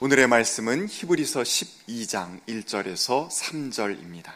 [0.00, 4.32] 오늘의 말씀은 히브리서 12장 1절에서 3절입니다.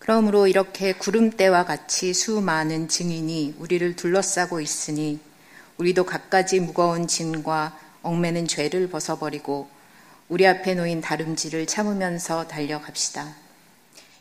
[0.00, 5.20] 그러므로 이렇게 구름대와 같이 수많은 증인이 우리를 둘러싸고 있으니
[5.78, 9.70] 우리도 갖가지 무거운 짐과 얽매는 죄를 벗어버리고
[10.28, 13.36] 우리 앞에 놓인 다름질을 참으면서 달려갑시다.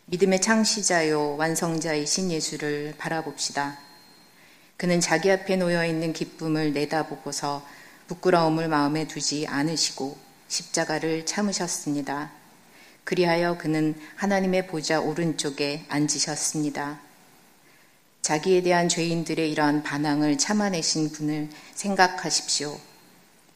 [0.05, 3.79] 믿음의 창시자요 완성자이신 예수를 바라봅시다.
[4.77, 7.65] 그는 자기 앞에 놓여 있는 기쁨을 내다보고서
[8.11, 10.17] 부끄러움을 마음에 두지 않으시고
[10.49, 12.31] 십자가를 참으셨습니다.
[13.05, 16.99] 그리하여 그는 하나님의 보좌 오른쪽에 앉으셨습니다.
[18.21, 22.77] 자기에 대한 죄인들의 이러한 반항을 참아내신 분을 생각하십시오.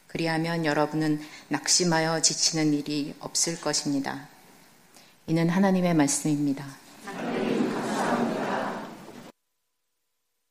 [0.06, 4.26] 그리하면 여러분은 낙심하여 지치는 일이 없을 것입니다.
[5.26, 6.64] 이는 하나님의 말씀입니다.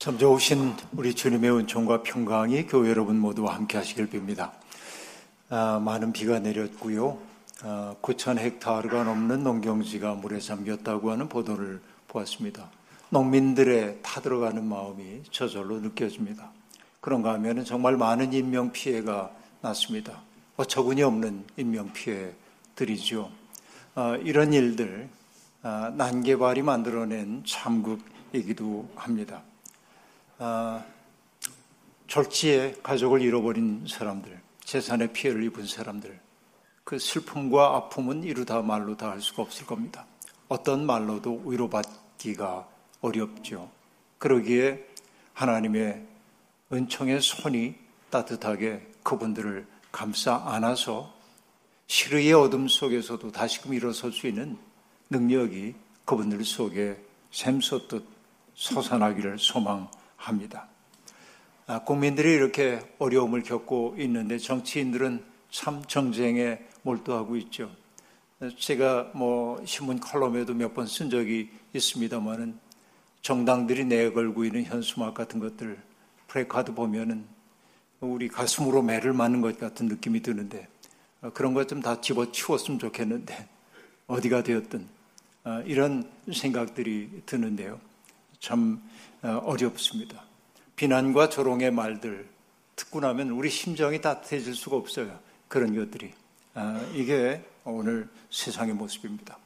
[0.05, 4.51] 참 좋으신 우리 주님의 은총과 평강이 교회 여러분 모두와 함께 하시길 빕니다.
[5.49, 7.17] 아, 많은 비가 내렸고요.
[7.63, 12.69] 아, 9천 헥타르가 넘는 농경지가 물에 잠겼다고 하는 보도를 보았습니다.
[13.09, 16.51] 농민들의 타들어가는 마음이 저절로 느껴집니다.
[17.01, 19.31] 그런가 하면 정말 많은 인명 피해가
[19.61, 20.21] 났습니다.
[20.57, 23.31] 어처구니 없는 인명 피해들이죠.
[23.95, 25.09] 아, 이런 일들
[25.63, 29.41] 아, 난개발이 만들어낸 참극이기도 합니다.
[30.37, 30.83] 아,
[32.07, 36.19] 졸지에 가족을 잃어버린 사람들, 재산의 피해를 입은 사람들,
[36.83, 40.05] 그 슬픔과 아픔은 이루다 말로 다 할 수가 없을 겁니다.
[40.47, 42.67] 어떤 말로도 위로받기가
[43.01, 43.71] 어렵죠.
[44.17, 44.85] 그러기에
[45.33, 46.05] 하나님의
[46.71, 47.75] 은총의 손이
[48.09, 51.13] 따뜻하게 그분들을 감싸 안아서
[51.87, 54.57] 시름의 어둠 속에서도 다시금 일어설 수 있는
[55.09, 55.75] 능력이
[56.05, 58.05] 그분들 속에 샘솟듯
[58.55, 59.89] 솟아나기를 소망
[60.27, 60.67] 합니다.
[61.67, 67.71] 아, 국민들이 이렇게 어려움을 겪고 있는데 정치인들은 참 정쟁에 몰두하고 있죠.
[68.57, 72.59] 제가 뭐 신문 칼럼에도 몇 번 쓴 적이 있습니다만은
[73.21, 75.79] 정당들이 내걸고 있는 현수막 같은 것들
[76.27, 77.25] 플래카드 보면은
[78.01, 80.67] 우리 가슴으로 매를 맞는 것 같은 느낌이 드는데
[81.21, 83.47] 어, 그런 것 좀 다 집어치웠으면 좋겠는데
[84.07, 84.87] 어디가 되었든
[85.45, 87.79] 어, 이런 생각들이 드는데요.
[88.39, 88.81] 참
[89.21, 90.23] 어, 어렵습니다.
[90.75, 92.27] 비난과 조롱의 말들
[92.75, 95.17] 듣고 나면 우리 심정이 따뜻해질 수가 없어요.
[95.47, 96.13] 그런 것들이.
[96.53, 99.37] 아, 이게 오늘 세상의 모습입니다.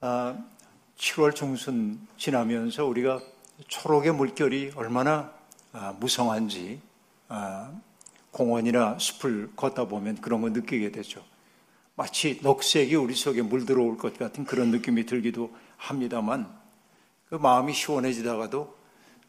[0.00, 3.20] 7월 아, 중순 지나면서 우리가
[3.68, 5.32] 초록의 물결이 얼마나
[5.72, 6.80] 아, 무성한지
[8.30, 11.24] 공원이나 숲을 걷다 보면 그런 거 느끼게 되죠.
[11.94, 16.46] 마치 녹색이 우리 속에 물들어올 것 같은 그런 느낌이 들기도 합니다만
[17.28, 18.76] 그 마음이 시원해지다가도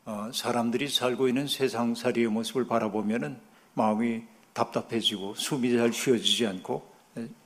[0.06, 3.40] 어, 사람들이 살고 있는 세상살이의 모습을 바라보면은
[3.74, 6.88] 마음이 답답해지고 숨이 잘 쉬어지지 않고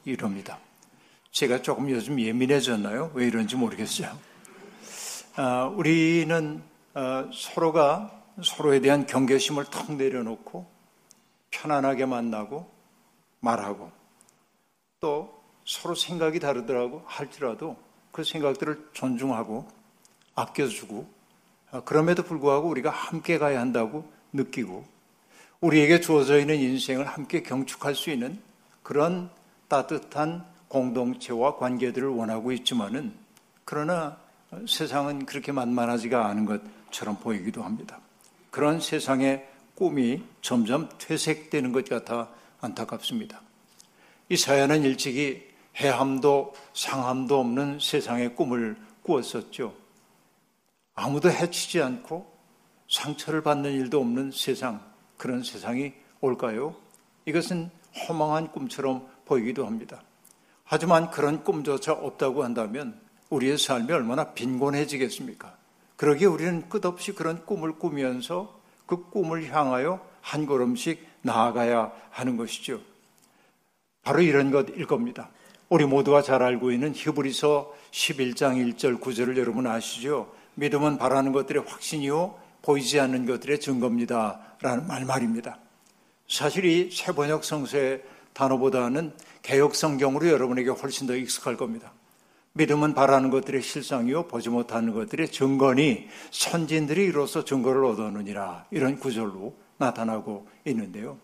[0.06, 0.60] 이럽니다.
[1.32, 3.12] 제가 조금 요즘 예민해졌나요?
[3.14, 4.18] 왜 이런지 모르겠어요.
[5.38, 6.62] 아, 우리는
[6.94, 8.12] 어, 서로가
[8.44, 10.70] 서로에 대한 경계심을 턱 내려놓고
[11.52, 12.70] 편안하게 만나고
[13.40, 13.92] 말하고
[15.00, 17.78] 또 서로 생각이 다르더라고 할지라도
[18.12, 19.81] 그 생각들을 존중하고
[20.36, 21.08] 아껴주고
[21.72, 24.86] 아, 그럼에도 불구하고 우리가 함께 가야 한다고 느끼고
[25.62, 28.40] 우리에게 주어져 있는 인생을 함께 경축할 수 있는
[28.84, 29.30] 그런
[29.68, 33.14] 따뜻한 공동체와 관계들을 원하고 있지만은
[33.64, 34.18] 그러나
[34.68, 38.00] 세상은 그렇게 만만하지가 않은 것처럼 보이기도 합니다.
[38.50, 43.42] 그런 세상의 꿈이 점점 퇴색되는 것 같아 안타깝습니다.
[44.30, 49.81] 이 사연은 일찍이 해함도 상함도 없는 세상의 꿈을 꾸었었죠.
[50.96, 52.32] 아무도 해치지 않고
[52.90, 54.82] 상처를 받는 일도 없는 세상,
[55.18, 56.76] 그런 세상이 올까요?
[57.26, 57.70] 이것은
[58.08, 60.04] 허망한 꿈처럼 보이기도 합니다.
[60.64, 65.56] 하지만 그런 꿈조차 없다고 한다면 우리의 삶이 얼마나 빈곤해지겠습니까?
[65.96, 72.82] 그러기에 우리는 끝없이 그런 꿈을 꾸면서 그 꿈을 향하여 한 걸음씩 나아가야 하는 것이죠.
[74.02, 75.30] 바로 이런 것일 겁니다.
[75.70, 80.34] 우리 모두가 잘 알고 있는 히브리서 11장 1절 9절을 여러분 아시죠?
[80.62, 84.40] 믿음은 바라는 것들의 확신이요 보이지 않는 것들의 증거입니다.
[84.62, 85.58] 라는 말 말입니다.
[86.30, 88.04] 사실 이 세번역 성서의
[88.34, 89.12] 단어보다는
[89.42, 91.92] 개혁 성경으로 여러분에게 훨씬 더 익숙할 겁니다.
[92.54, 100.48] 믿음은 바라는 것들의 실상이요 보지 못하는 것들의 증거니 선진들이 이로써 증거를 얻었느니라 이런 구절로 나타나고
[100.66, 101.18] 있는데요.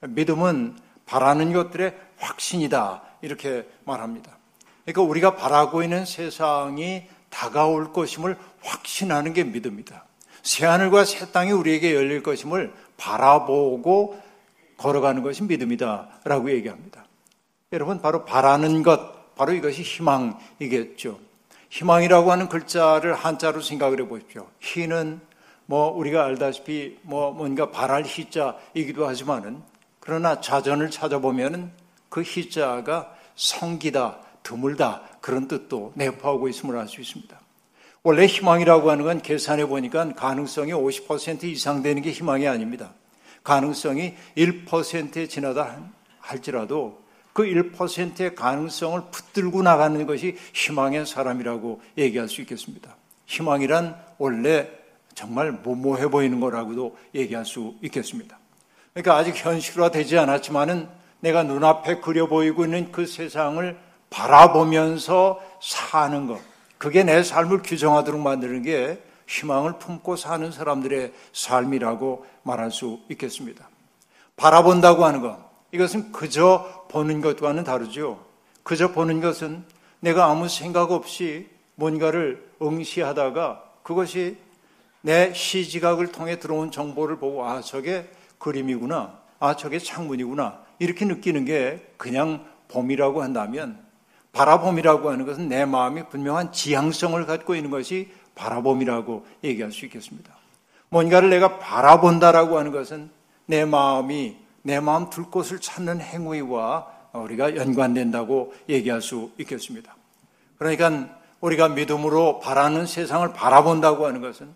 [0.00, 4.38] 믿음은 바라는 것들의 확신이다 이렇게 말합니다.
[4.86, 10.04] 그러니까 우리가 바라고 있는 세상이 다가올 것임을 확신하는 게 믿음이다.
[10.42, 14.18] 새하늘과 새 땅이 우리에게 열릴 것임을 바라보고
[14.76, 17.04] 걸어가는 것이 믿음이다 라고 얘기합니다.
[17.72, 21.18] 여러분 바로 바라는 것 바로 이것이 희망이겠죠.
[21.70, 24.46] 희망이라고 하는 글자를 한자로 생각을 해 보십시오.
[24.60, 25.20] 희는
[25.66, 29.62] 뭐 우리가 알다시피 뭐 뭔가 바랄 희자이기도 하지만은
[30.00, 31.70] 그러나 자전을 찾아보면은
[32.08, 37.38] 그 희자가 성기다, 드물다 그런 뜻도 내포하고 있음을 알 수 있습니다.
[38.02, 42.94] 원래 희망이라고 하는 건 계산해 보니까 가능성이 50% 이상 되는 게 희망이 아닙니다.
[43.44, 45.78] 가능성이 1%에 지나다
[46.20, 47.02] 할지라도
[47.32, 52.96] 그 1%의 가능성을 붙들고 나가는 것이 희망의 사람이라고 얘기할 수 있겠습니다.
[53.26, 54.70] 희망이란 원래
[55.14, 58.38] 정말 모모해 보이는 거라고도 얘기할 수 있겠습니다.
[58.94, 60.88] 그러니까 아직 현실화 되지 않았지만은
[61.20, 66.40] 내가 눈앞에 그려 보이고 있는 그 세상을 바라보면서 사는 것.
[66.78, 73.68] 그게 내 삶을 규정하도록 만드는 게 희망을 품고 사는 사람들의 삶이라고 말할 수 있겠습니다.
[74.36, 75.38] 바라본다고 하는 것.
[75.72, 78.24] 이것은 그저 보는 것과는 다르죠.
[78.62, 79.64] 그저 보는 것은
[80.00, 84.38] 내가 아무 생각 없이 뭔가를 응시하다가 그것이
[85.00, 88.08] 내 시지각을 통해 들어온 정보를 보고 아, 저게
[88.38, 89.18] 그림이구나.
[89.40, 90.60] 아, 저게 창문이구나.
[90.78, 93.87] 이렇게 느끼는 게 그냥 봄이라고 한다면
[94.32, 100.32] 바라봄이라고 하는 것은 내 마음이 분명한 지향성을 갖고 있는 것이 바라봄이라고 얘기할 수 있겠습니다.
[100.90, 103.10] 뭔가를 내가 바라본다라고 하는 것은
[103.46, 109.96] 내 마음이 내 마음 둘 곳을 찾는 행위와 우리가 연관된다고 얘기할 수 있겠습니다.
[110.58, 111.08] 그러니까
[111.40, 114.48] 우리가 믿음으로 바라는 세상을 바라본다고 하는 것은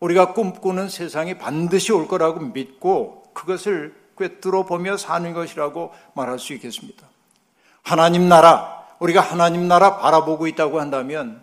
[0.00, 7.06] 우리가 꿈꾸는 세상이 반드시 올 거라고 믿고 그것을 꿰뚫어 보며 사는 것이라고 말할 수 있겠습니다.
[7.82, 11.42] 하나님 나라, 우리가 하나님 나라 바라보고 있다고 한다면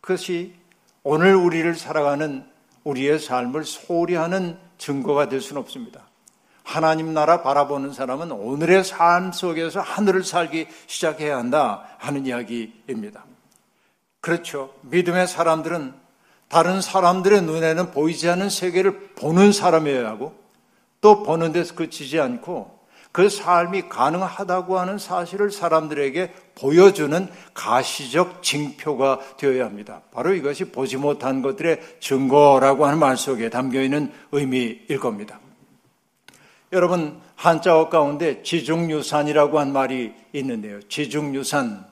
[0.00, 0.54] 그것이
[1.02, 2.44] 오늘 우리를 살아가는
[2.84, 6.02] 우리의 삶을 소홀히 하는 증거가 될 수는 없습니다.
[6.62, 13.24] 하나님 나라 바라보는 사람은 오늘의 삶 속에서 하늘을 살기 시작해야 한다 하는 이야기입니다.
[14.20, 14.72] 그렇죠.
[14.82, 15.92] 믿음의 사람들은
[16.48, 20.34] 다른 사람들의 눈에는 보이지 않는 세계를 보는 사람이어야 하고
[21.00, 22.73] 또 보는 데서 그치지 않고
[23.14, 30.02] 그 삶이 가능하다고 하는 사실을 사람들에게 보여주는 가시적 징표가 되어야 합니다.
[30.10, 35.38] 바로 이것이 보지 못한 것들의 증거라고 하는 말 속에 담겨 있는 의미일 겁니다.
[36.72, 40.82] 여러분, 한자어 가운데 지중유산이라고 한 말이 있는데요.
[40.88, 41.86] 지중유산.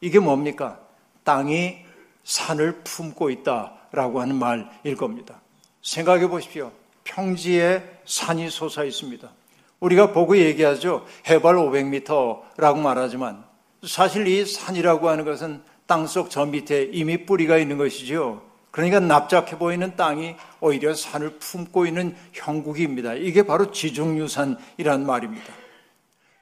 [0.00, 0.78] 이게 뭡니까?
[1.24, 1.78] 땅이
[2.22, 5.40] 산을 품고 있다라고 하는 말일 겁니다.
[5.82, 6.70] 생각해 보십시오.
[7.02, 9.39] 평지에 산이 솟아 있습니다.
[9.80, 11.06] 우리가 보고 얘기하죠.
[11.26, 13.44] 해발 500m라고 말하지만
[13.86, 18.42] 사실 이 산이라고 하는 것은 땅속 저 밑에 이미 뿌리가 있는 것이죠.
[18.70, 23.14] 그러니까 납작해 보이는 땅이 오히려 산을 품고 있는 형국입니다.
[23.14, 25.52] 이게 바로 지중유산이란 말입니다.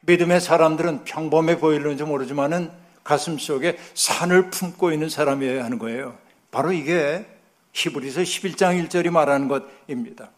[0.01, 2.71] 믿음의 사람들은 평범해 보이는지 모르지만은
[3.03, 6.19] 가슴 속에 산을 품고 있는 사람이어야 하는 거예요.
[6.51, 7.25] 바로 이게
[7.73, 10.31] 히브리서 11장 1절이 말하는 것입니다.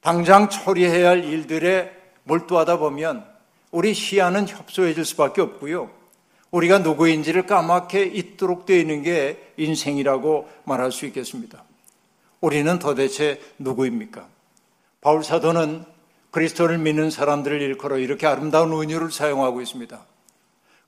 [0.00, 3.26] 당장 처리해야 할 일들에 몰두하다 보면
[3.70, 5.90] 우리 시야는 협소해질 수밖에 없고요.
[6.50, 11.64] 우리가 누구인지를 까맣게 잊도록 되어 있는 게 인생이라고 말할 수 있겠습니다.
[12.40, 14.28] 우리는 도대체 누구입니까?
[15.00, 15.84] 바울 사도는
[16.30, 20.04] 그리스도를 믿는 사람들을 일컬어 이렇게 아름다운 은유를 사용하고 있습니다.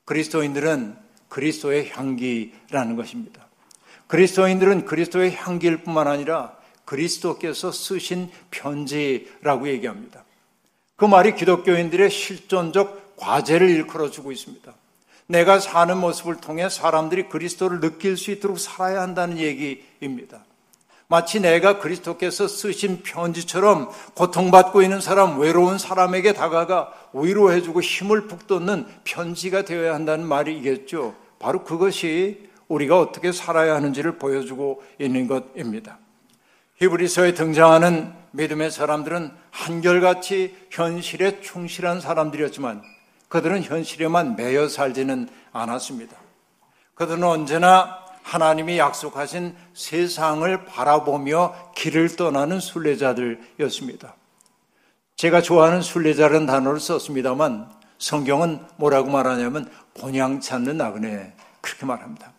[0.05, 0.95] 그리스도인들은
[1.29, 3.47] 그리스도의 향기라는 것입니다.
[4.07, 6.55] 그리스도인들은 그리스도의 향기일 뿐만 아니라
[6.85, 10.23] 그리스도께서 쓰신 편지라고 얘기합니다.
[10.95, 14.73] 그 말이 기독교인들의 실존적 과제를 일컬어 주고 있습니다.
[15.27, 20.45] 내가 사는 모습을 통해 사람들이 그리스도를 느낄 수 있도록 살아야 한다는 얘기입니다.
[21.07, 29.65] 마치 내가 그리스도께서 쓰신 편지처럼 고통받고 있는 사람, 외로운 사람에게 다가가 위로해주고 힘을 북돋는 편지가
[29.65, 31.15] 되어야 한다는 말이겠죠.
[31.37, 35.99] 바로 그것이 우리가 어떻게 살아야 하는지를 보여주고 있는 것입니다.
[36.77, 42.83] 히브리서에 등장하는 믿음의 사람들은 한결같이 현실에 충실한 사람들이었지만
[43.29, 46.15] 그들은 현실에만 매여 살지는 않았습니다.
[46.93, 54.15] 그들은 언제나 하나님이 약속하신 세상을 바라보며 길을 떠나는 순례자들이었습니다.
[55.15, 62.33] 제가 좋아하는 순례자라는 단어를 썼습니다만 성경은 뭐라고 말하냐면 본향 찾는 나그네 그렇게 말합니다.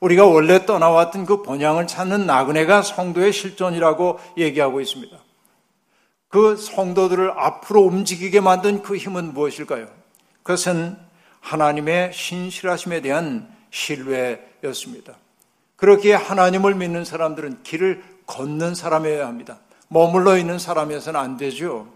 [0.00, 5.16] 우리가 원래 떠나왔던 그 본향을 찾는 나그네가 성도의 실존이라고 얘기하고 있습니다.
[6.32, 9.86] 그 성도들을 앞으로 움직이게 만든 그 힘은 무엇일까요?
[10.42, 10.96] 그것은
[11.40, 15.18] 하나님의 신실하심에 대한 신뢰였습니다.
[15.76, 19.58] 그렇기에 하나님을 믿는 사람들은 길을 걷는 사람이어야 합니다.
[19.88, 21.92] 머물러 있는 사람이어서는 안 되죠.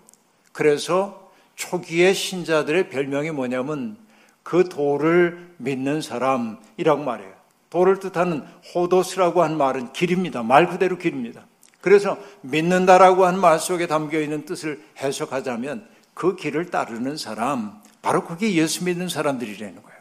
[0.52, 3.96] 그래서 초기의 신자들의 별명이 뭐냐면
[4.42, 7.32] 그 돌을 믿는 사람이라고 말해요.
[7.70, 10.42] 돌을 뜻하는 호도스라고 한 말은 길입니다.
[10.42, 11.46] 말 그대로 길입니다.
[11.86, 18.54] 그래서 믿는다라고 한 말 속에 담겨 있는 뜻을 해석하자면 그 길을 따르는 사람, 바로 그게
[18.54, 19.98] 예수 믿는 사람들이라는 거예요.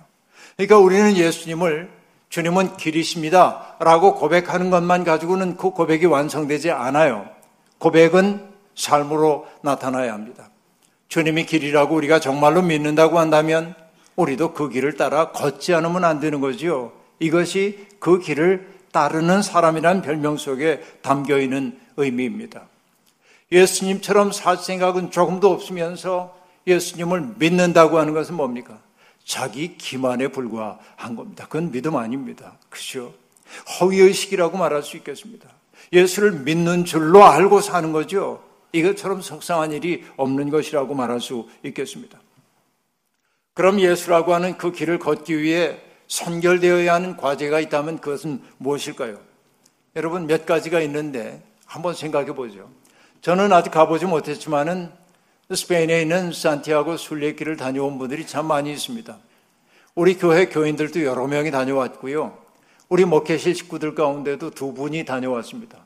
[0.58, 1.92] 그러니까 우리는 예수님을
[2.30, 3.76] 주님은 길이십니다.
[3.80, 7.30] 라고 고백하는 것만 가지고는 그 고백이 완성되지 않아요.
[7.78, 8.42] 고백은
[8.74, 10.50] 삶으로 나타나야 합니다.
[11.08, 13.76] 주님이 길이라고 우리가 정말로 믿는다고 한다면
[14.16, 16.94] 우리도 그 길을 따라 걷지 않으면 안 되는 거지요.
[17.20, 22.70] 이것이 그 길을 따르는 사람이란 별명 속에 담겨 있는 의미입니다.
[23.52, 26.34] 예수님처럼 살 생각은 조금도 없으면서
[26.66, 28.80] 예수님을 믿는다고 하는 것은 뭡니까?
[29.26, 31.44] 자기 기만에 불과한 겁니다.
[31.44, 32.54] 그건 믿음 아닙니다.
[32.70, 33.14] 그죠?
[33.82, 35.50] 허위의식이라고 말할 수 있겠습니다.
[35.92, 38.42] 예수를 믿는 줄로 알고 사는 거죠.
[38.72, 42.18] 이것처럼 속상한 일이 없는 것이라고 말할 수 있겠습니다.
[43.56, 49.20] 그럼 예수라고 하는 그 길을 걷기 위해 선결되어야 하는 과제가 있다면 그것은 무엇일까요?
[49.96, 52.70] 여러분 몇 가지가 있는데 한번 생각해 보죠.
[53.22, 54.92] 저는 아직 가보지 못했지만은
[55.54, 59.18] 스페인에 있는 산티아고 순례길을 다녀온 분들이 참 많이 있습니다.
[59.94, 62.38] 우리 교회 교인들도 여러 명이 다녀왔고요.
[62.90, 65.86] 우리 목회실 식구들 가운데도 두 분이 다녀왔습니다.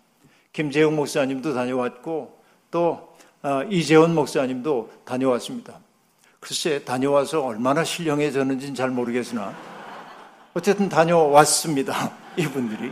[0.52, 3.10] 김재웅 목사님도 다녀왔고 또
[3.42, 5.80] 아, 이재원 목사님도 다녀왔습니다.
[6.40, 9.56] 글쎄 다녀와서 얼마나 신령해졌는지는 잘 모르겠으나
[10.54, 12.12] 어쨌든 다녀왔습니다.
[12.38, 12.92] 이분들이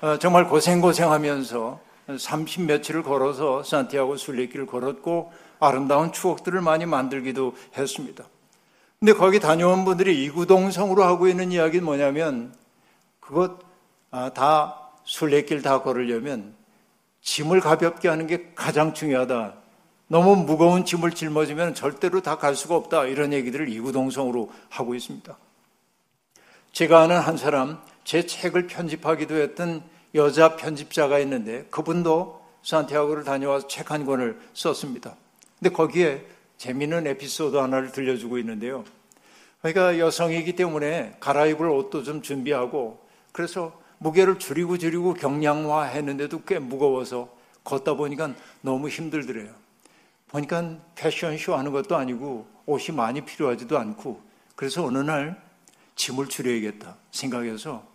[0.00, 1.80] 어, 정말 고생고생하면서
[2.18, 8.24] 30 며칠을 걸어서 산티아고 순례길을 걸었고 아름다운 추억들을 많이 만들기도 했습니다.
[8.98, 12.54] 근데 거기 다녀온 분들이 이구동성으로 하고 있는 이야기는 뭐냐면
[13.20, 13.58] 그것
[14.10, 16.54] 아, 다 순례길 다 걸으려면
[17.22, 19.54] 짐을 가볍게 하는 게 가장 중요하다.
[20.08, 23.06] 너무 무거운 짐을 짊어지면 절대로 다 갈 수가 없다.
[23.06, 25.36] 이런 얘기들을 이구동성으로 하고 있습니다.
[26.76, 29.82] 제가 아는 한 사람, 제 책을 편집하기도 했던
[30.14, 35.16] 여자 편집자가 있는데 그분도 산티아고를 다녀와서 책 한 권을 썼습니다.
[35.58, 36.26] 근데 거기에
[36.58, 38.84] 재미있는 에피소드 하나를 들려주고 있는데요.
[39.62, 43.00] 그러니까 여성이기 때문에 갈아입을 옷도 좀 준비하고
[43.32, 49.50] 그래서 무게를 줄이고 줄이고 경량화 했는데도 꽤 무거워서 걷다 보니까 너무 힘들더래요.
[50.28, 54.20] 보니까 패션쇼 하는 것도 아니고 옷이 많이 필요하지도 않고
[54.56, 55.45] 그래서 어느 날
[55.96, 57.86] 짐을 줄여야겠다 생각해서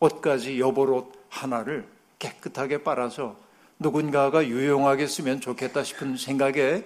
[0.00, 1.86] 옷까지 여벌옷 하나를
[2.18, 3.36] 깨끗하게 빨아서
[3.78, 6.84] 누군가가 유용하게 쓰면 좋겠다 싶은 생각에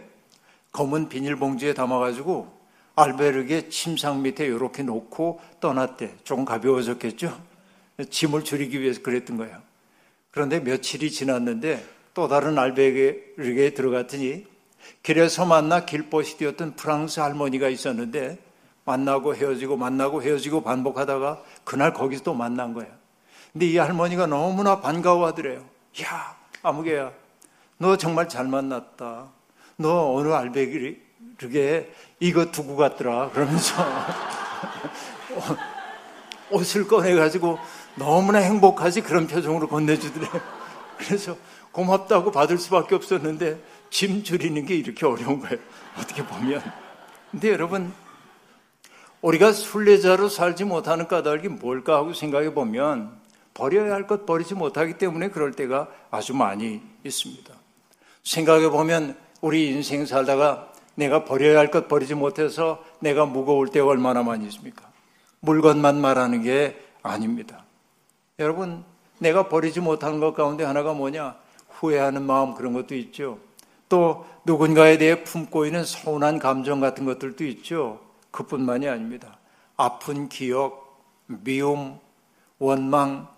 [0.72, 2.52] 검은 비닐봉지에 담아가지고
[2.96, 6.14] 알베르게 침상 밑에 이렇게 놓고 떠났대.
[6.22, 7.36] 조금 가벼워졌겠죠?
[8.10, 9.60] 짐을 줄이기 위해서 그랬던 거예요.
[10.30, 14.46] 그런데 며칠이 지났는데 또 다른 알베르게에 들어갔더니
[15.02, 18.38] 길에서 만나 길벗이 되었던 프랑스 할머니가 있었는데
[18.84, 22.90] 만나고 헤어지고 만나고 헤어지고 반복하다가 그날 거기서 또 만난 거예요.
[23.52, 25.64] 근데 이 할머니가 너무나 반가워하더래요.
[26.02, 27.12] 야, 아무개야,
[27.78, 29.28] 너 정말 잘 만났다.
[29.76, 33.30] 너 어느 알베르게 이거 두고 갔더라.
[33.30, 33.74] 그러면서
[36.50, 37.58] 옷을 꺼내가지고
[37.96, 40.30] 너무나 행복하지 그런 표정으로 건네주더래요.
[40.98, 41.36] 그래서
[41.72, 43.60] 고맙다고 받을 수밖에 없었는데
[43.90, 45.58] 짐 줄이는 게 이렇게 어려운 거예요.
[45.98, 46.62] 어떻게 보면.
[47.30, 47.92] 근데 여러분,
[49.24, 53.10] 우리가 순례자로 살지 못하는 까닭이 뭘까 하고 생각해 보면
[53.54, 57.54] 버려야 할 것 버리지 못하기 때문에 그럴 때가 아주 많이 있습니다.
[58.22, 64.22] 생각해 보면 우리 인생 살다가 내가 버려야 할 것 버리지 못해서 내가 무거울 때가 얼마나
[64.22, 64.84] 많이 있습니까?
[65.40, 67.64] 물건만 말하는 게 아닙니다.
[68.38, 68.84] 여러분,
[69.20, 71.34] 내가 버리지 못하는 것 가운데 하나가 뭐냐?
[71.70, 73.38] 후회하는 마음 그런 것도 있죠.
[73.88, 78.03] 또 누군가에 대해 품고 있는 서운한 감정 같은 것들도 있죠.
[78.34, 79.38] 그뿐만이 아닙니다.
[79.76, 81.98] 아픈 기억, 미움,
[82.58, 83.28] 원망,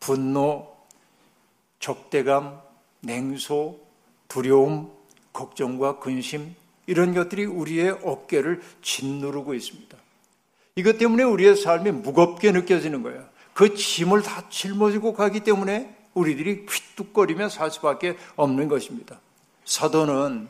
[0.00, 0.68] 분노,
[1.78, 2.60] 적대감,
[3.00, 3.78] 냉소,
[4.26, 4.90] 두려움,
[5.32, 6.54] 걱정과 근심,
[6.86, 9.96] 이런 것들이 우리의 어깨를 짓누르고 있습니다.
[10.74, 13.24] 이것 때문에 우리의 삶이 무겁게 느껴지는 거예요.
[13.54, 19.20] 그 짐을 다 짊어지고 가기 때문에 우리들이 휘뚝거리며 살 수밖에 없는 것입니다.
[19.64, 20.48] 사도는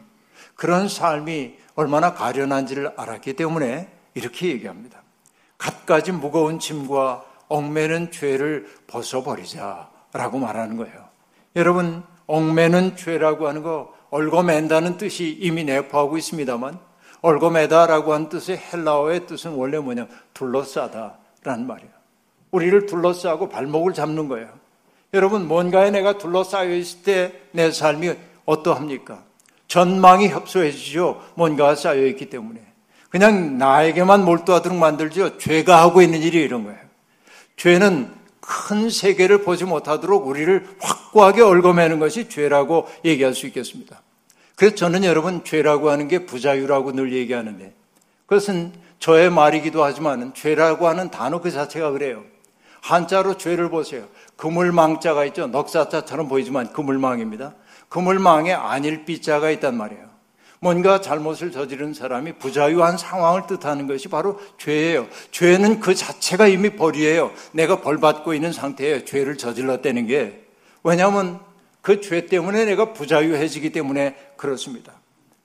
[0.54, 5.02] 그런 삶이 얼마나 가련한지를 알았기 때문에 이렇게 얘기합니다.
[5.58, 11.08] 갖가지 무거운 짐과 얽매는 죄를 벗어버리자라고 말하는 거예요.
[11.56, 16.78] 여러분, 얽매는 죄라고 하는 거 얽어맨다는 뜻이 이미 내포하고 있습니다만
[17.22, 21.90] 얽어매다라고 하는 뜻의 헬라어의 뜻은 원래 뭐냐 둘러싸다라는 말이에요.
[22.50, 24.48] 우리를 둘러싸고 발목을 잡는 거예요.
[25.14, 29.22] 여러분 뭔가에 내가 둘러싸여 있을 때 내 삶이 어떠합니까?
[29.72, 31.22] 전망이 협소해지죠.
[31.34, 32.60] 뭔가가 쌓여있기 때문에.
[33.08, 35.38] 그냥 나에게만 몰두하도록 만들죠.
[35.38, 36.78] 죄가 하고 있는 일이 이런 거예요.
[37.56, 44.02] 죄는 큰 세계를 보지 못하도록 우리를 확고하게 얽어매는 것이 죄라고 얘기할 수 있겠습니다.
[44.56, 47.72] 그래서 저는 여러분 죄라고 하는 게 부자유라고 늘 얘기하는데
[48.26, 52.24] 그것은 저의 말이기도 하지만 죄라고 하는 단어 그 자체가 그래요.
[52.82, 54.06] 한자로 죄를 보세요.
[54.36, 55.46] 그물망자가 있죠.
[55.46, 57.54] 넉사자처럼 보이지만 그물망입니다.
[57.92, 60.10] 그물망에 아닐 삐자가 있단 말이에요.
[60.60, 65.08] 뭔가 잘못을 저지른 사람이 부자유한 상황을 뜻하는 것이 바로 죄예요.
[65.30, 67.32] 죄는 그 자체가 이미 벌이에요.
[67.52, 70.42] 내가 벌 받고 있는 상태에 죄를 저질렀다는 게
[70.82, 71.40] 왜냐하면
[71.82, 74.94] 그 죄 때문에 내가 부자유해지기 때문에 그렇습니다.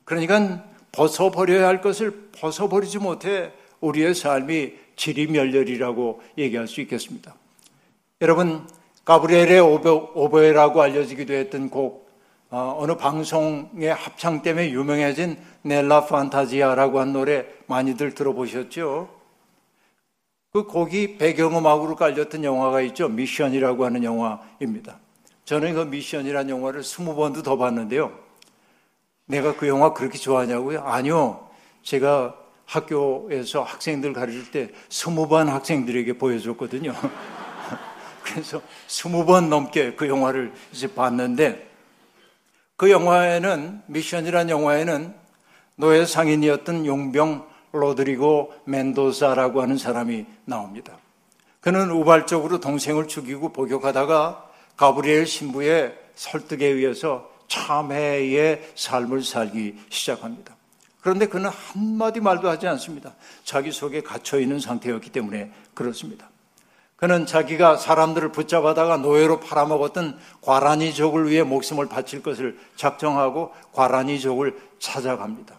[0.05, 0.63] 그러니까
[0.93, 3.51] 벗어버려야 할 것을 벗어버리지 못해
[3.81, 7.35] 우리의 삶이 지리멸렬이라고 얘기할 수 있겠습니다.
[8.21, 8.65] 여러분,
[9.03, 12.06] 가브리엘의 오보, 에라고 알려지기도 했던 곡
[12.49, 19.09] 어, 느 방송의 합창 때문에 유명해진 넬라 판타지아라고 한 노래 많이들 들어보셨죠?
[20.53, 23.09] 그 곡이 배경음악으로 깔렸던 영화가 있죠.
[23.09, 24.97] 미션이라고 하는 영화입니다.
[25.43, 28.17] 저는 그 미션이라는 영화를 스무 번도 더 봤는데요.
[29.25, 30.81] 내가 그 영화 그렇게 좋아하냐고요?
[30.83, 31.49] 아니요.
[31.83, 32.35] 제가
[32.65, 36.93] 학교에서 학생들 가르칠 때 스무 번 학생들에게 보여줬거든요.
[38.23, 41.66] 그래서 스무 번 넘게 그 영화를 이제 봤는데
[42.77, 45.13] 그 영화에는 미션이라는 영화에는
[45.75, 50.97] 노예 상인이었던 용병 로드리고 멘도사라고 하는 사람이 나옵니다.
[51.59, 60.55] 그는 우발적으로 동생을 죽이고 복역하다가 가브리엘 신부의 설득에 의해서 참회의 삶을 살기 시작합니다.
[61.01, 63.15] 그런데 그는 한마디 말도 하지 않습니다.
[63.43, 66.29] 자기 속에 갇혀 있는 상태였기 때문에 그렇습니다.
[66.97, 75.55] 그는 자기가 사람들을 붙잡아다가 노예로 팔아먹었던 과라니족을 위해 목숨을 바칠 것을 작정하고 과라니족을 찾아갑니다.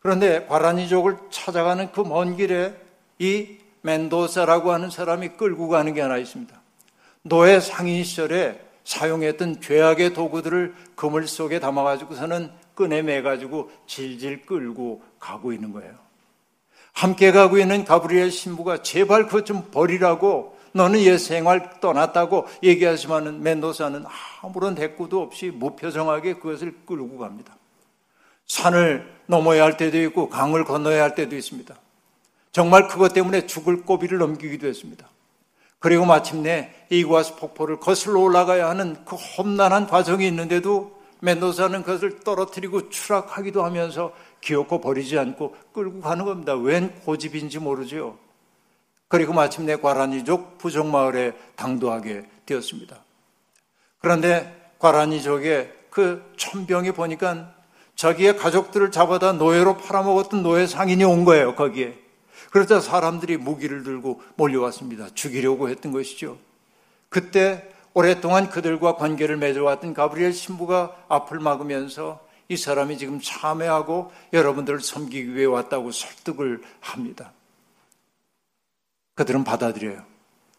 [0.00, 2.74] 그런데 과라니족을 찾아가는 그 먼 길에
[3.20, 6.60] 이 멘도사라고 하는 사람이 끌고 가는 게 하나 있습니다.
[7.22, 15.72] 노예 상인 시절에 사용했던 죄악의 도구들을 그물 속에 담아가지고서는 끈에 매가지고 질질 끌고 가고 있는
[15.72, 15.94] 거예요.
[16.92, 24.04] 함께 가고 있는 가브리엘 신부가 제발 그것 좀 버리라고 너는 옛 생활 떠났다고 얘기하지만은 멘도사는
[24.42, 27.56] 아무런 대꾸도 없이 무표정하게 그것을 끌고 갑니다.
[28.46, 31.74] 산을 넘어야 할 때도 있고 강을 건너야 할 때도 있습니다.
[32.50, 35.08] 정말 그것 때문에 죽을 고비를 넘기기도 했습니다.
[35.78, 43.64] 그리고 마침내 이구아스 폭포를 거슬러 올라가야 하는 그 험난한 과정이 있는데도 멘도사는 그것을 떨어뜨리고 추락하기도
[43.64, 46.54] 하면서 기어코 버리지 않고 끌고 가는 겁니다.
[46.54, 48.18] 웬 고집인지 모르죠.
[49.14, 52.96] 그리고 마침내 과란이족 부족마을에 당도하게 되었습니다.
[54.00, 57.54] 그런데 과란이족의 그 천병이 보니까
[57.94, 61.96] 자기의 가족들을 잡아다 노예로 팔아먹었던 노예 상인이 온 거예요, 거기에.
[62.50, 65.10] 그러자 사람들이 무기를 들고 몰려왔습니다.
[65.14, 66.36] 죽이려고 했던 것이죠.
[67.08, 75.36] 그때 오랫동안 그들과 관계를 맺어왔던 가브리엘 신부가 앞을 막으면서 이 사람이 지금 참회하고 여러분들을 섬기기
[75.36, 77.30] 위해 왔다고 설득을 합니다.
[79.14, 80.02] 그들은 받아들여요.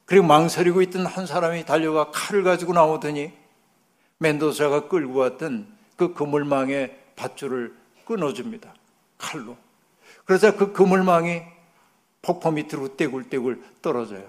[0.05, 3.31] 그리고 망설이고 있던 한 사람이 달려가 칼을 가지고 나오더니
[4.19, 8.73] 멘도사가 끌고 왔던 그 그물망의 밧줄을 끊어줍니다.
[9.17, 9.57] 칼로.
[10.25, 11.41] 그러자 그 그물망이
[12.21, 14.25] 폭포 밑으로 떼굴떼굴 떨어져요.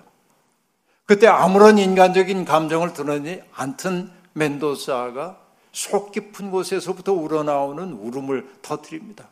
[1.06, 5.40] 그때 아무런 인간적인 감정을 드러내지 않던 멘도사가
[5.72, 9.28] 속 깊은 곳에서부터 우러나오는 울음을 터뜨립니다.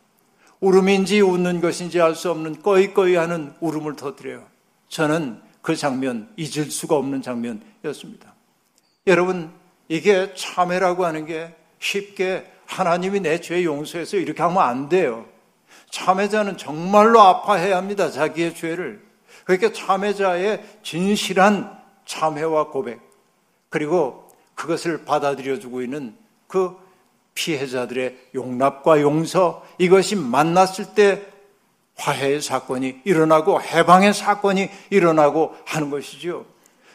[0.61, 4.54] 울음인지 웃는 것인지 알 수 없는 꺼이꺼이 하는 울음을 터뜨려요.
[4.95, 8.33] 저는 그 장면 잊을 수가 없는 장면이었습니다.
[9.07, 9.51] 여러분,
[9.89, 15.25] 이게 참회라고 하는 게 쉽게 하나님이 내 죄 용서해서 이렇게 하면 안 돼요.
[15.91, 18.09] 참회자는 정말로 아파해야 합니다.
[18.09, 19.05] 자기의 죄를.
[19.43, 23.01] 그러니까 참회자의 진실한 참회와 고백,
[23.67, 26.15] 그리고 그것을 받아들여주고 있는
[26.47, 26.73] 그
[27.33, 31.25] 피해자들의 용납과 용서, 이것이 만났을 때
[31.95, 36.45] 화해의 사건이 일어나고 해방의 사건이 일어나고 하는 것이죠.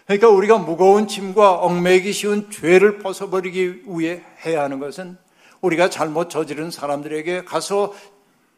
[0.07, 5.17] 그러니까 우리가 무거운 짐과 얽매기 쉬운 죄를 벗어버리기 위해 해야 하는 것은
[5.61, 7.95] 우리가 잘못 저지른 사람들에게 가서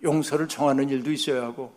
[0.03, 1.73] 용서를 청하는 일도 있어야 하고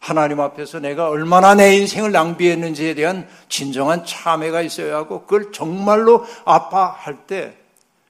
[0.00, 7.26] 하나님 앞에서 내가 얼마나 내 인생을 낭비했는지에 대한 진정한 참회가 있어야 하고 그걸 정말로 아파할
[7.26, 7.56] 때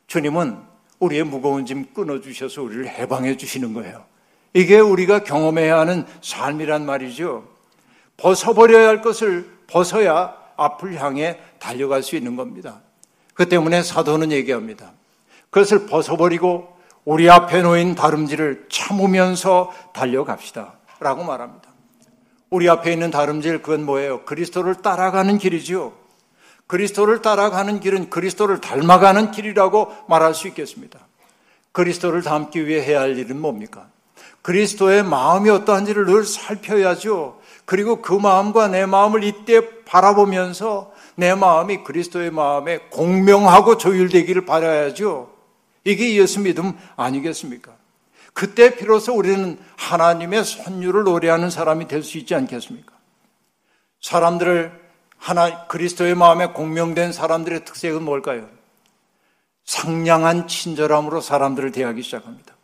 [0.07, 0.57] 주님은
[1.01, 4.10] 우리의 무거운 짐 끊어주셔서 우리를 해방해 주시는 거예요.
[4.53, 7.45] 이게 우리가 경험해야 하는 삶이란 말이죠.
[8.17, 12.81] 벗어버려야 할 것을 벗어야 앞을 향해 달려갈 수 있는 겁니다.
[13.35, 14.93] 그 때문에 사도는 얘기합니다.
[15.51, 20.75] 그것을 벗어버리고 우리 앞에 놓인 다름질을 참으면서 달려갑시다.
[21.01, 21.71] 라고 말합니다.
[22.51, 24.25] 우리 앞에 있는 다름질 그건 뭐예요?
[24.25, 25.93] 그리스도를 따라가는 길이지요.
[26.67, 30.99] 그리스도를 따라가는 길은 그리스도를 닮아가는 길이라고 말할 수 있겠습니다.
[31.73, 33.89] 그리스도를 닮기 위해 해야 할 일은 뭡니까?
[34.43, 37.41] 그리스도의 마음이 어떠한지를 늘 살펴야죠.
[37.65, 45.31] 그리고 그 마음과 내 마음을 이때 바라보면서 내 마음이 그리스도의 마음에 공명하고 조율되기를 바라야죠.
[45.85, 47.73] 이게 예수 믿음 아니겠습니까?
[48.33, 52.93] 그때 비로소 우리는 하나님의 선율을 노래하는 사람이 될 수 있지 않겠습니까?
[54.01, 54.81] 사람들을
[55.19, 58.49] 하나 그리스도의 마음에 공명된 사람들의 특색은 뭘까요?
[59.65, 62.55] 상냥한 친절함으로 사람들을 대하기 시작합니다.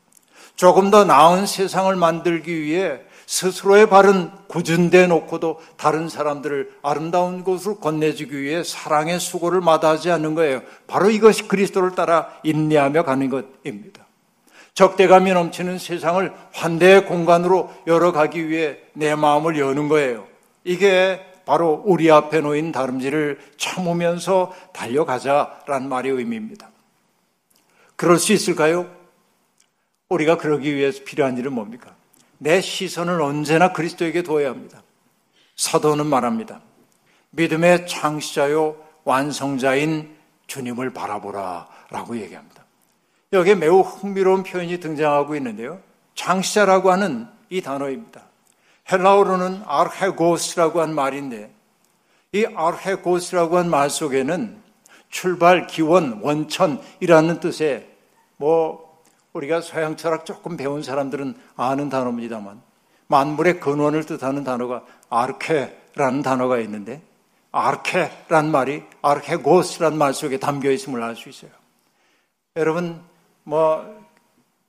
[0.57, 8.41] 조금 더 나은 세상을 만들기 위해 스스로의 발은 구준대 놓고도 다른 사람들을 아름다운 곳으로 건네주기
[8.41, 10.63] 위해 사랑의 수고를 마다하지 않는 거예요.
[10.87, 14.07] 바로 이것이 그리스도를 따라 인내하며 가는 것입니다.
[14.75, 20.27] 적대감이 넘치는 세상을 환대의 공간으로 열어가기 위해 내 마음을 여는 거예요.
[20.65, 26.71] 이게 바로 우리 앞에 놓인 다름질을 참으면서 달려가자라는 말의 의미입니다.
[27.97, 28.96] 그럴 수 있을까요?
[30.09, 31.95] 우리가 그러기 위해서 필요한 일은 뭡니까?
[32.39, 34.83] 내 시선을 언제나 그리스도에게 둬야 합니다.
[35.57, 36.61] 사도는 말합니다.
[37.31, 40.15] 믿음의 창시자요 완성자인
[40.47, 42.65] 주님을 바라보라 라고 얘기합니다.
[43.33, 45.81] 여기에 매우 흥미로운 표현이 등장하고 있는데요.
[46.15, 48.23] 창시자라고 하는 이 단어입니다.
[48.91, 51.53] 헬라어로는 아르헤고스라고 한 말인데
[52.33, 54.63] 이 아르헤고스라고 한 말 속에는
[55.09, 57.89] 출발, 기원, 원천이라는 뜻의
[58.37, 58.86] 뭐
[59.37, 62.61] 우리가 서양 철학 조금 배운 사람들은 아는 단어입니다만
[63.09, 67.03] 만물의 근원을 뜻하는 단어가 아르케라는 단어가 있는데
[67.53, 71.51] 아르케란 말이 아르케고스란 말 속에 담겨 있음을 알 수 있어요.
[72.57, 73.01] 여러분
[73.45, 73.85] 뭐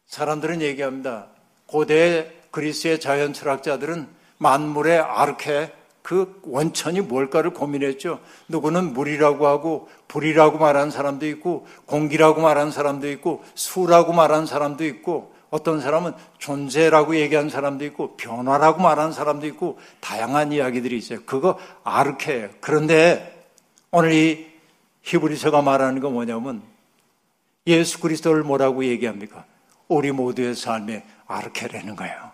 [0.06, 1.28] 사람들은 얘기합니다.
[1.66, 5.74] 고대 그리스의 자연 철학자들은 만물의 아르케
[6.08, 8.22] 그 원천이 뭘까를 고민했죠.
[8.48, 15.34] 누구는 물이라고 하고 불이라고 말하는 사람도 있고 공기라고 말하는 사람도 있고 수라고 말하는 사람도 있고
[15.50, 21.20] 어떤 사람은 존재라고 얘기하는 사람도 있고 변화라고 말하는 사람도 있고 다양한 이야기들이 있어요.
[21.26, 22.52] 그거 아르케예요.
[22.62, 23.46] 그런데
[23.92, 24.48] 오늘 이
[25.02, 26.64] 히브리서가 말하는 건 뭐냐면
[27.68, 29.44] 예수 그리스도를 뭐라고 얘기합니까?
[29.90, 32.32] 우리 모두의 삶의 아르케라는 거예요.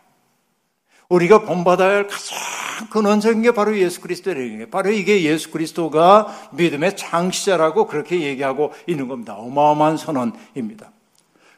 [1.09, 2.52] 우리가 본받아야 할 가장
[2.89, 9.07] 근원적인 게 바로 예수 그리스도라는 게 바로 이게 예수 그리스도가 믿음의 창시자라고 그렇게 얘기하고 있는
[9.07, 9.36] 겁니다.
[9.36, 10.91] 어마어마한 선언입니다.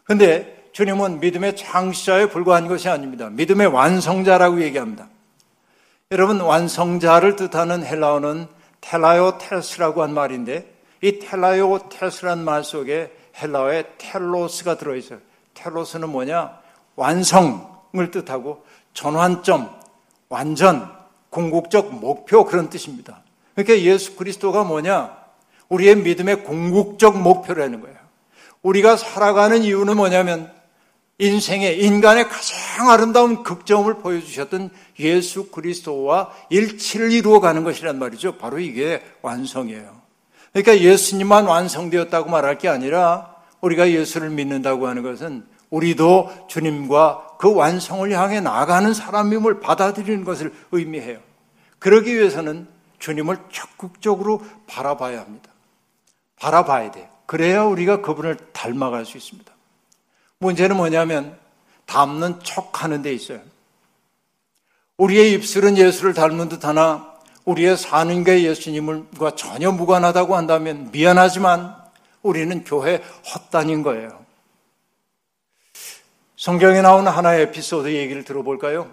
[0.04, 3.30] 근데 주님은 믿음의 창시자에 불과한 것이 아닙니다.
[3.30, 5.08] 믿음의 완성자라고 얘기합니다.
[6.12, 8.48] 여러분 완성자를 뜻하는 헬라어는
[8.82, 15.20] 텔라요 테스라고 한 말인데 이 텔라요 테스란 말 속에 헬라어에 텔로스가 들어있어요.
[15.54, 16.60] 텔로스는 뭐냐?
[16.96, 19.70] 완성을 뜻하고 전환점,
[20.30, 20.95] 완전,
[21.36, 23.22] 궁극적 목표 그런 뜻입니다.
[23.56, 25.18] 그러니까 예수 그리스도가 뭐냐?
[25.68, 27.98] 우리의 믿음의 궁극적 목표라는 거예요.
[28.62, 30.50] 우리가 살아가는 이유는 뭐냐면
[31.18, 34.70] 인생의 인간의 가장 아름다운 극점을 보여주셨던
[35.00, 38.38] 예수 그리스도와 일치를 이루어 가는 것이란 말이죠.
[38.38, 39.94] 바로 이게 완성이에요.
[40.54, 48.10] 그러니까 예수님만 완성되었다고 말할 게 아니라 우리가 예수를 믿는다고 하는 것은 우리도 주님과 그 완성을
[48.12, 51.25] 향해 나가는 사람임을 받아들이는 것을 의미해요.
[51.86, 52.68] 그러기 위해서는
[52.98, 55.52] 주님을 적극적으로 바라봐야 합니다.
[56.36, 57.08] 바라봐야 돼요.
[57.28, 59.54] 그래야 우리가 그분을 닮아갈 수 있습니다.
[60.40, 61.38] 문제는 뭐냐면
[61.86, 63.40] 닮는 척 하는 데 있어요.
[64.98, 71.76] 우리의 입술은 예수를 닮은 듯 하나 우리의 사는 게 예수님과 전혀 무관하다고 한다면 미안하지만
[72.24, 74.26] 우리는 교회 헛다닌 거예요.
[76.36, 78.92] 성경에 나오는 하나의 에피소드 얘기를 들어볼까요?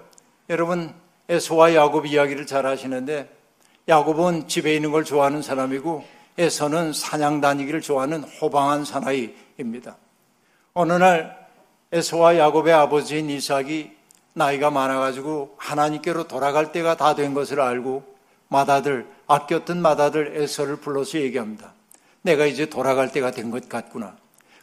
[0.51, 0.95] 여러분,
[1.29, 3.31] 에서와 야곱 이야기를 잘 아시는데,
[3.89, 6.05] 야곱은 집에 있는 걸 좋아하는 사람이고,
[6.39, 9.97] 에서는 사냥 다니기를 좋아하는 호방한 사나이입니다.
[10.75, 11.47] 어느 날
[11.93, 13.91] 에서와 야곱의 아버지인 이삭이
[14.33, 18.03] 나이가 많아가지고 하나님께로 돌아갈 때가 다 된 것을 알고
[18.49, 21.75] 맏아들, 아꼈던 맏아들 에서를 불러서 얘기합니다.
[22.23, 24.17] 내가 이제 돌아갈 때가 된 것 같구나.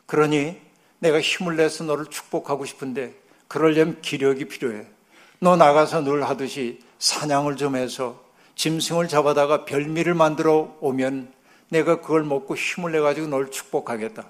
[0.08, 0.60] 그러니
[0.98, 3.14] 내가 힘을 내서 너를 축복하고 싶은데
[3.48, 4.88] 그러려면 기력이 필요해.
[5.40, 8.22] 너 나가서 늘 하듯이 사냥을 좀 해서
[8.56, 11.32] 짐승을 잡아다가 별미를 만들어 오면
[11.70, 14.26] 내가 그걸 먹고 힘을 내가지고 널 축복하겠다.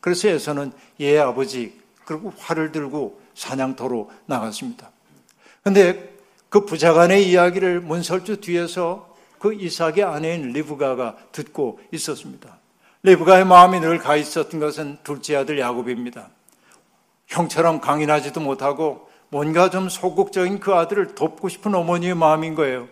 [0.00, 4.90] 그래서 에서는 예 아버지 그리고 활을 들고 사냥터로 나갔습니다.
[5.62, 6.14] 근데
[6.48, 12.58] 그 부자간의 이야기를 문설주 뒤에서 그 이삭의 아내인 리브가가 듣고 있었습니다.
[13.02, 16.28] 리브가의 마음이 늘 가 있었던 것은 둘째 아들 야곱입니다.
[17.28, 22.88] 형처럼 강인하지도 못하고 뭔가 좀 소극적인 그 아들을 돕고 싶은 어머니의 마음인 거예요.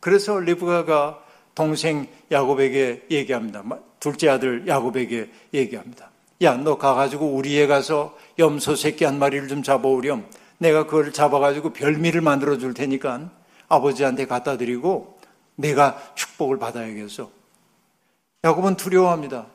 [0.00, 1.22] 그래서 리브가가
[1.54, 3.62] 동생 야곱에게 얘기합니다.
[4.00, 6.10] 둘째 아들 야곱에게 얘기합니다.
[6.42, 10.24] 야, 너 가가지고 우리에 가서 염소 새끼 한 마리를 좀 잡아오렴.
[10.58, 13.30] 내가 그걸 잡아가지고 별미를 만들어 줄 테니까
[13.68, 15.18] 아버지한테 갖다 드리고
[15.56, 17.30] 내가 축복을 받아야겠어.
[18.44, 19.46] 야곱은 두려워합니다.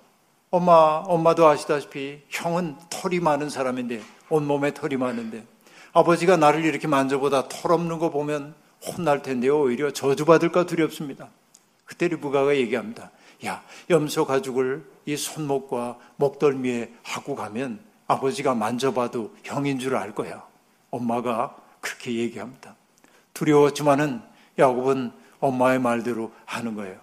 [0.50, 5.43] 엄마, 엄마도 아시다시피 형은 털이 많은 사람인데, 온몸에 털이 많은데,
[5.93, 8.54] 아버지가 나를 이렇게 만져보다 털 없는 거 보면
[8.86, 9.62] 혼날 텐데요.
[9.62, 11.30] 오히려 저주받을까 두렵습니다.
[11.86, 13.12] 그때 리브가가 얘기합니다.
[13.45, 20.45] 야, 염소 가죽을 이 손목과 목덜미에 하고 가면 아버지가 만져봐도 형인 줄 알 거야.
[20.91, 22.76] 엄마가 그렇게 얘기합니다.
[23.34, 24.21] 두려웠지만은
[24.58, 26.97] 야곱은 엄마의 말대로 하는 거예요.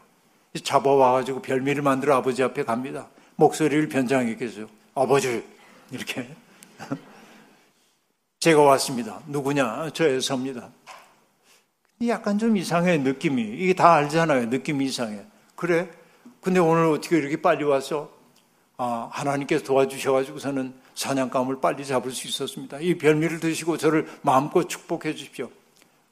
[0.62, 3.08] 잡아와가지고 별미를 만들어 아버지 앞에 갑니다.
[3.36, 4.68] 목소리를 변장했겠죠.
[4.94, 5.44] 아버지,
[5.90, 6.28] 이렇게.
[8.44, 9.22] 제가 왔습니다.
[9.26, 9.88] 누구냐?
[9.94, 10.68] 저 에서입니다.
[12.08, 13.40] 약간 좀 이상해, 느낌이.
[13.40, 14.48] 이게 다 알잖아요.
[14.48, 15.22] 느낌이 이상해.
[15.56, 15.90] 그래?
[16.42, 18.10] 근데 오늘 어떻게 이렇게 빨리 왔어?
[18.76, 22.80] 아, 하나님께서 도와주셔가지고서는 사냥감을 빨리 잡을 수 있었습니다.
[22.80, 25.48] 이 별미를 드시고 저를 마음껏 축복해 주십시오.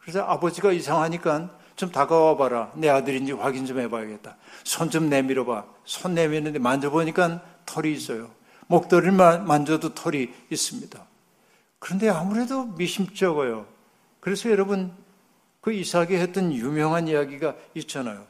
[0.01, 2.73] 그래서 아버지가 이상하니까 좀 다가와 봐라.
[2.77, 4.39] 내 아들인지 확인 좀 해봐야겠다.
[4.65, 5.67] 손 좀 내밀어 봐.
[5.85, 8.31] 손 내미는데 만져보니까 털이 있어요.
[8.69, 11.12] 목도리를 만져도 털이 있습니다.
[11.83, 13.67] 그런데 아무래도 미심쩍어요.
[14.21, 14.93] 그래서 여러분
[15.61, 18.25] 그 이삭이 했던 유명한 이야기가 있잖아요.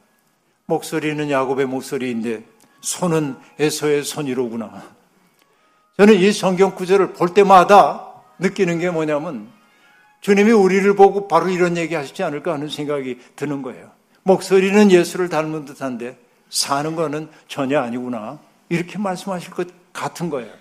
[0.65, 2.43] 목소리는 야곱의 목소리인데
[2.81, 4.83] 손은 에서의 손이로구나.
[5.97, 9.51] 저는 이 성경 구절을 볼 때마다 느끼는 게 뭐냐면
[10.21, 13.91] 주님이 우리를 보고 바로 이런 얘기 하시지 않을까 하는 생각이 드는 거예요.
[14.23, 16.17] 목소리는 예수를 닮은 듯한데
[16.49, 18.39] 사는 거는 전혀 아니구나.
[18.69, 20.51] 이렇게 말씀하실 것 같은 거예요.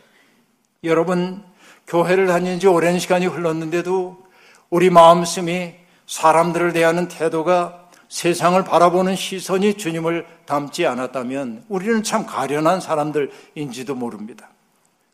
[0.85, 1.43] 여러분,
[1.87, 4.23] 교회를 다닌 지 오랜 시간이 흘렀는데도
[4.71, 5.75] 우리 마음씀이
[6.07, 14.51] 사람들을 대하는 태도가 세상을 바라보는 시선이 주님을 닮지 않았다면 우리는 참 가련한 사람들인지도 모릅니다.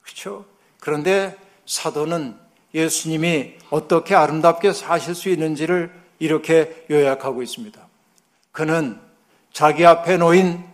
[0.03, 0.45] 그렇죠?
[0.81, 2.37] 그런데 사도는
[2.75, 7.81] 예수님이 어떻게 아름답게 사실 수 있는지를 이렇게 요약하고 있습니다.
[8.53, 8.99] 그는
[9.53, 10.65] 자기 앞에 놓인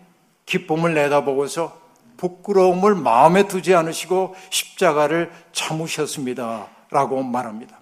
[0.47, 1.84] 기쁨을 내다보고서
[2.25, 6.69] 부끄러움을 마음에 두지 않으시고 십자가를 참으셨습니다.
[6.91, 7.79] 라고 말합니다.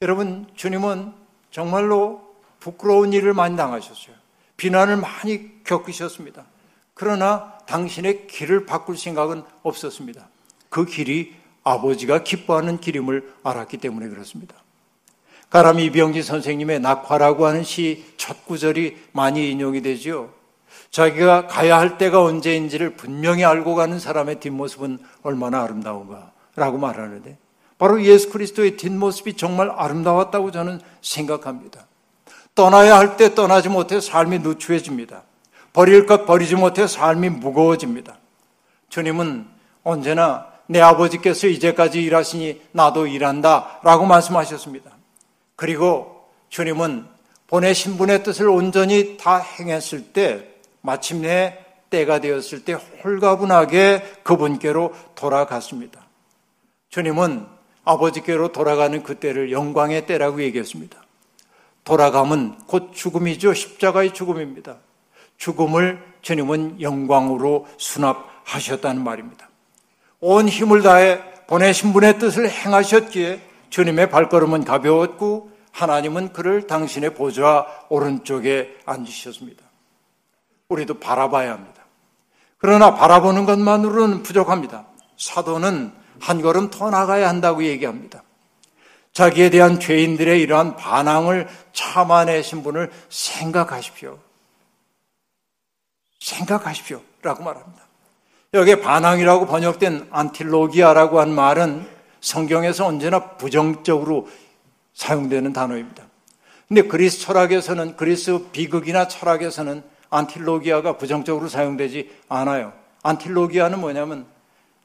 [0.00, 1.12] 여러분, 주님은
[1.50, 2.22] 정말로
[2.60, 4.14] 부끄러운 일을 많이 당하셨어요.
[4.56, 6.44] 비난을 많이 겪으셨습니다.
[6.94, 10.28] 그러나 당신의 길을 바꿀 생각은 없었습니다.
[10.68, 14.54] 그 길이 아버지가 기뻐하는 길임을 알았기 때문에 그렇습니다.
[15.50, 20.32] 가람이 이병지 선생님의 낙화라고 하는 시 첫 구절이 많이 인용이 되지요.
[20.92, 27.38] 자기가 가야 할 때가 언제인지를 분명히 알고 가는 사람의 뒷모습은 얼마나 아름다운가 라고 말하는데
[27.78, 31.86] 바로 예수 그리스도의 뒷모습이 정말 아름다웠다고 저는 생각합니다.
[32.54, 35.22] 떠나야 할 때 떠나지 못해 삶이 누추해집니다.
[35.72, 38.18] 버릴 것 버리지 못해 삶이 무거워집니다.
[38.90, 39.46] 주님은
[39.82, 44.90] 언제나 내 아버지께서 이제까지 일하시니 나도 일한다 라고 말씀하셨습니다.
[45.56, 47.06] 그리고 주님은
[47.46, 50.51] 보내신 분의 뜻을 온전히 다 행했을 때
[50.82, 51.58] 마침내
[51.90, 56.06] 때가 되었을 때 홀가분하게 그분께로 돌아갔습니다.
[56.90, 57.46] 주님은
[57.84, 61.02] 아버지께로 돌아가는 그때를 영광의 때라고 얘기했습니다.
[61.84, 63.54] 돌아감은 곧 죽음이죠.
[63.54, 64.78] 십자가의 죽음입니다.
[65.36, 69.48] 죽음을 주님은 영광으로 수납하셨다는 말입니다.
[70.20, 73.40] 온 힘을 다해 보내신 분의 뜻을 행하셨기에
[73.70, 79.71] 주님의 발걸음은 가벼웠고 하나님은 그를 당신의 보좌 오른쪽에 앉으셨습니다.
[80.72, 81.82] 우리도 바라봐야 합니다.
[82.58, 84.86] 그러나 바라보는 것만으로는 부족합니다.
[85.18, 88.22] 사도는 한 걸음 더 나가야 한다고 얘기합니다.
[89.12, 94.18] 자기에 대한 죄인들의 이러한 반항을 참아내신 분을 생각하십시오.
[96.20, 97.00] 생각하십시오.
[97.22, 97.82] 라고 말합니다.
[98.54, 101.86] 여기에 반항이라고 번역된 안틸로기아라고 한 말은
[102.20, 104.28] 성경에서 언제나 부정적으로
[104.94, 106.04] 사용되는 단어입니다.
[106.68, 109.82] 근데 그리스 철학에서는, 그리스 비극이나 철학에서는
[110.12, 112.72] 안틸로기아가 부정적으로 사용되지 않아요.
[113.02, 114.26] 안틸로기아는 뭐냐면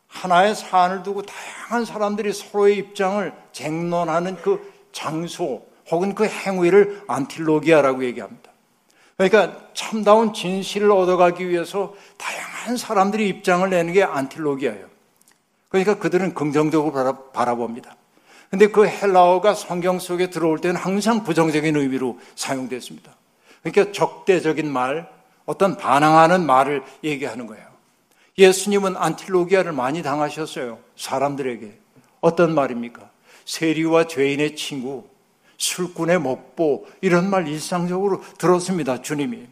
[0.07, 8.51] 하나의 사안을 두고 다양한 사람들이 서로의 입장을 쟁론하는 그 장소 혹은 그 행위를 안틸로기아라고 얘기합니다.
[9.17, 14.87] 그러니까 참다운 진실을 얻어가기 위해서 다양한 사람들이 입장을 내는 게 안틸로기아예요.
[15.69, 17.95] 그러니까 그들은 긍정적으로 바라봅니다.
[18.49, 23.13] 근데 그 헬라어가 성경 속에 들어올 때는 항상 부정적인 의미로 사용됐습니다.
[23.61, 25.09] 그러니까 적대적인 말,
[25.47, 27.65] 어떤 반항하는 말을 얘기하는 거예요.
[28.37, 30.77] 예수님은 안틸로기아를 많이 당하셨어요.
[30.95, 31.79] 사람들에게.
[32.21, 33.09] 어떤 말입니까?
[33.45, 35.07] 세리와 죄인의 친구,
[35.57, 39.47] 술꾼의 목보, 이런 말 일상적으로 들었습니다, 주님이.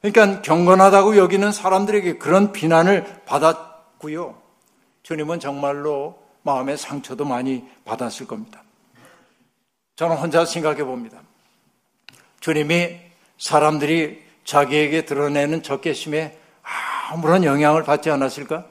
[0.00, 4.40] 그러니까 경건하다고 여기는 사람들에게 그런 비난을 받았고요.
[5.02, 8.62] 주님은 정말로 마음의 상처도 많이 받았을 겁니다.
[9.96, 11.20] 저는 혼자 생각해 봅니다.
[12.40, 12.96] 주님이
[13.38, 16.38] 사람들이 자기에게 드러내는 적개심에
[17.10, 18.66] 아무런 영향을 받지 않았을까?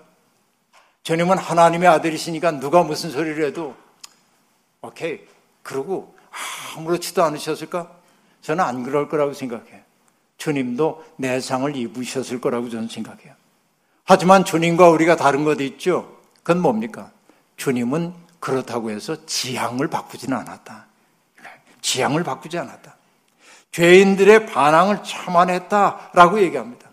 [1.04, 3.76] 주님은 하나님의 아들이시니까 누가 무슨 소리를 해도
[4.82, 5.20] 오케이
[5.64, 6.16] 그러고
[6.76, 7.92] 아무렇지도 않으셨을까?
[8.42, 9.82] 저는 안 그럴 거라고 생각해요.
[10.38, 13.34] 주님도 내상을 입으셨을 거라고 저는 생각해요.
[14.04, 16.18] 하지만 주님과 우리가 다른 것도 있죠.
[16.38, 17.12] 그건 뭡니까?
[17.58, 20.88] 주님은 그렇다고 해서 지향을 바꾸지는 않았다.
[21.82, 22.96] 지향을 바꾸지 않았다.
[23.72, 26.90] 죄인들의 반항을 참아냈다라고 얘기합니다.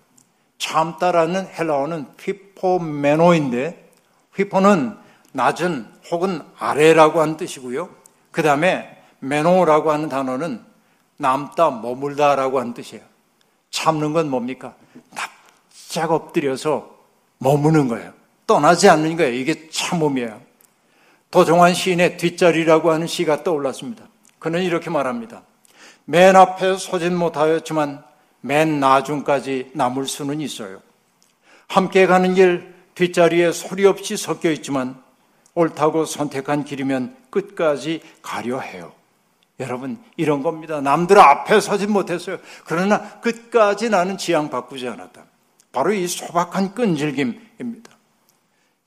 [0.59, 3.91] 참다라는 헬라어는 휘포메노인데
[4.35, 4.97] 휘포는
[5.33, 7.89] 낮은 혹은 아래라고 하는 뜻이고요.
[8.31, 10.63] 그 다음에 메노라고 하는 단어는
[11.17, 13.05] 남다, 머물다라고 하는 뜻이에요.
[13.71, 14.75] 참는 건 뭡니까?
[15.15, 16.97] 납작 엎드려서
[17.39, 18.13] 머무는 거예요.
[18.47, 19.33] 떠나지 않는 거예요.
[19.33, 20.41] 이게 참음이에요.
[21.31, 24.05] 도종환 시인의 뒷자리라고 하는 시가 떠올랐습니다.
[24.39, 25.43] 그는 이렇게 말합니다.
[26.11, 28.03] 맨 앞에 서진 못하였지만
[28.41, 30.81] 맨 나중까지 남을 수는 있어요.
[31.67, 34.99] 함께 가는 길 뒷자리에 소리 없이 섞여 있지만
[35.55, 38.95] 옳다고 선택한 길이면 끝까지 가려 해요.
[39.61, 40.81] 여러분, 이런 겁니다.
[40.81, 42.39] 남들 앞에 서진 못했어요.
[42.65, 45.25] 그러나 끝까지 나는 지향 바꾸지 않았다.
[45.73, 47.91] 바로 이 소박한 끈질김입니다.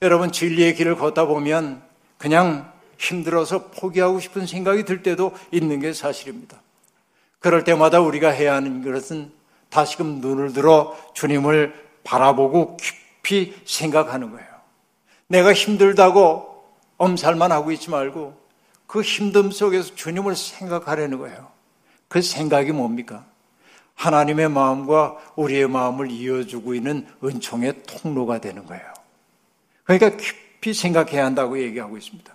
[0.02, 1.82] 여러분, 진리의 길을 걷다 보면
[2.18, 6.61] 그냥 힘들어서 포기하고 싶은 생각이 들 때도 있는 게 사실입니다.
[7.42, 9.32] 그럴 때마다 우리가 해야 하는 것은
[9.68, 11.74] 다시금 눈을 들어 주님을
[12.04, 14.46] 바라보고 깊이 생각하는 거예요.
[15.26, 16.64] 내가 힘들다고
[16.98, 18.40] 엄살만 하고 있지 말고
[18.86, 21.48] 그 힘듦 속에서 주님을 생각하려는 거예요.
[22.08, 23.24] 그 생각이 뭡니까?
[23.94, 28.84] 하나님의 마음과 우리의 마음을 이어주고 있는 은총의 통로가 되는 거예요.
[29.84, 32.32] 그러니까 깊이 생각해야 한다고 얘기하고 있습니다.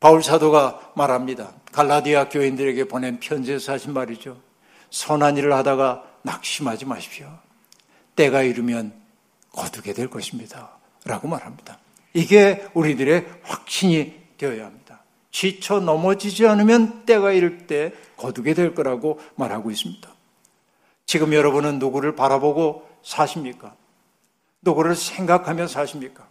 [0.00, 1.52] 바울 사도가 말합니다.
[1.72, 4.40] 갈라디아 교인들에게 보낸 편지에서 하신 말이죠.
[4.90, 7.30] 선한 일을 하다가 낙심하지 마십시오.
[8.16, 8.94] 때가 이르면
[9.52, 10.70] 거두게 될 것입니다.
[11.04, 11.78] 라고 말합니다.
[12.14, 15.02] 이게 우리들의 확신이 되어야 합니다.
[15.30, 20.08] 지쳐 넘어지지 않으면 때가 이를 때 거두게 될 거라고 말하고 있습니다.
[21.04, 23.74] 지금 여러분은 누구를 바라보고 사십니까?
[24.62, 26.26] 누구를 생각하며 사십니까?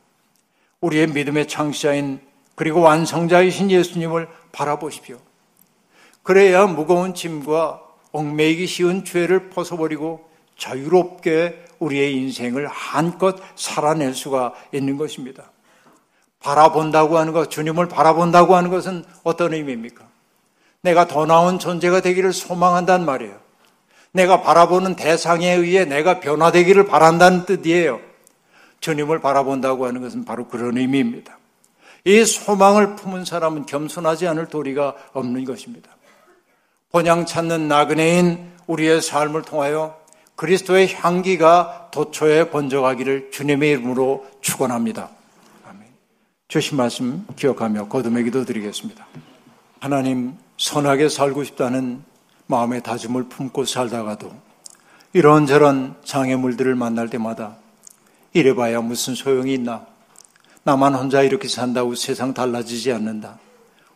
[0.82, 2.29] 우리의 믿음의 창시자인
[2.60, 5.18] 그리고 완성자이신 예수님을 바라보십시오.
[6.24, 7.80] 그래야 무거운 짐과
[8.12, 15.52] 얽매이기 쉬운 죄를 벗어버리고 자유롭게 우리의 인생을 한껏 살아낼 수가 있는 것입니다.
[16.42, 20.04] 바라본다고 하는 것, 주님을 바라본다고 하는 것은 어떤 의미입니까?
[20.82, 23.38] 내가 더 나은 존재가 되기를 소망한다는 말이에요.
[24.12, 28.02] 내가 바라보는 대상에 의해 내가 변화되기를 바란다는 뜻이에요.
[28.82, 31.39] 주님을 바라본다고 하는 것은 바로 그런 의미입니다.
[32.06, 35.90] 이 소망을 품은 사람은 겸손하지 않을 도리가 없는 것입니다.
[36.92, 40.00] 본향 찾는 나그네인 우리의 삶을 통하여
[40.36, 45.10] 그리스도의 향기가 도처에 번져가기를 주님의 이름으로 축원합니다.
[46.48, 49.06] 주신 말씀 기억하며 거듭의 기도 드리겠습니다.
[49.80, 52.04] 하나님, 선하게 살고 싶다는
[52.48, 54.34] 마음의 다짐을 품고 살다가도
[55.14, 57.58] 이런저런 장애물들을 만날 때마다
[58.34, 59.86] 이래봐야 무슨 소용이 있나?
[60.70, 63.40] 나만 혼자 이렇게 산다고 세상 달라지지 않는다.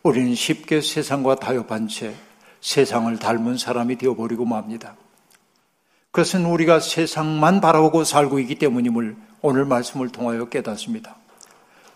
[0.02, 2.16] 우리는 쉽게 세상과 타협한 채
[2.62, 4.96] 세상을 닮은 사람이 되어버리고 맙니다.
[6.10, 11.16] 그것은 우리가 세상만 바라보고 살고 있기 때문임을 오늘 말씀을 통하여 깨닫습니다.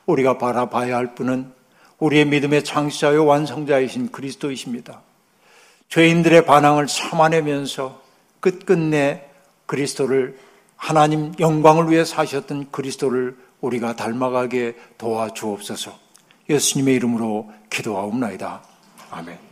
[0.06, 1.52] 우리가 바라봐야 할 분은
[1.98, 5.02] 우리의 믿음의 창시자요 완성자이신 그리스도이십니다.
[5.90, 8.00] 죄인들의 반항을 참아내면서
[8.42, 9.28] 끝끝내
[9.66, 10.38] 그리스도를
[10.76, 15.98] 하나님 영광을 위해 사셨던 그리스도를 우리가 닮아가게 도와주옵소서.
[16.50, 18.64] 예수님의 이름으로 기도하옵나이다.
[19.12, 19.47] 아멘.